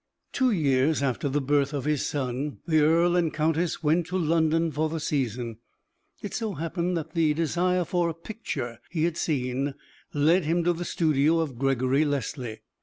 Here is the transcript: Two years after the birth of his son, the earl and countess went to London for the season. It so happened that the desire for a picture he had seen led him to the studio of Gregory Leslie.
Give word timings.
Two 0.33 0.49
years 0.49 1.03
after 1.03 1.29
the 1.29 1.39
birth 1.39 1.73
of 1.73 1.85
his 1.85 2.03
son, 2.03 2.57
the 2.65 2.79
earl 2.79 3.15
and 3.15 3.31
countess 3.31 3.83
went 3.83 4.07
to 4.07 4.17
London 4.17 4.71
for 4.71 4.89
the 4.89 4.99
season. 4.99 5.57
It 6.23 6.33
so 6.33 6.53
happened 6.53 6.97
that 6.97 7.13
the 7.13 7.35
desire 7.35 7.85
for 7.85 8.09
a 8.09 8.15
picture 8.15 8.79
he 8.89 9.03
had 9.03 9.15
seen 9.15 9.75
led 10.11 10.43
him 10.43 10.63
to 10.63 10.73
the 10.73 10.85
studio 10.85 11.37
of 11.37 11.59
Gregory 11.59 12.03
Leslie. 12.03 12.61